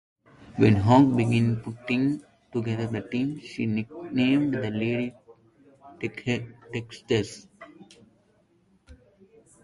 [0.55, 5.13] When Hogg began putting together the team, she nicknamed the Lady
[5.99, 7.45] Techsters.